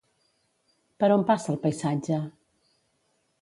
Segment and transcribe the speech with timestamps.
[1.03, 2.19] Per on passa el paisatge?